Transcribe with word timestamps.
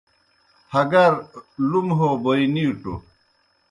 ہگار 0.73 1.13
لُم 1.69 1.87
ہو 1.97 2.07
بوئے 2.23 2.43
نِیٹوْ۔ 2.53 2.93